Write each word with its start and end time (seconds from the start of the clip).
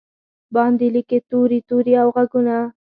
باندې 0.55 0.85
لیکې 0.95 1.19
توري، 1.29 1.59
توري 1.69 1.93
او 2.01 2.09
ږغونه 2.15 2.57